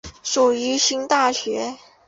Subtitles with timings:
[0.23, 1.77] 属于新大学。